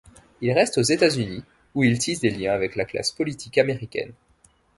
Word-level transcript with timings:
Il 0.41 0.51
reste 0.51 0.79
aux 0.79 0.81
États-Unis, 0.81 1.43
où 1.75 1.83
il 1.83 1.99
tisse 1.99 2.21
des 2.21 2.31
liens 2.31 2.53
avec 2.53 2.75
la 2.75 2.85
classe 2.85 3.11
politique 3.11 3.59
américaine. 3.59 4.13